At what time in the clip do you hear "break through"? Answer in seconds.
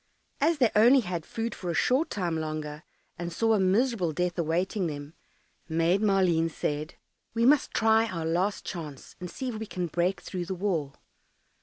9.85-10.45